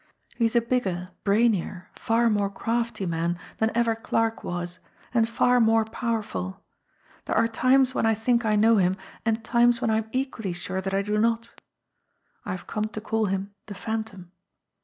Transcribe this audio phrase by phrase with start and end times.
[0.35, 4.79] He is a bigger, brainier, far more crafty man than ever Clarke was,
[5.13, 6.59] and far more powerful.
[7.25, 10.53] There are times when 1 think I know him, and times when I am equally
[10.53, 11.53] sure that I do not.
[12.45, 14.31] I have come to call him the Phantom.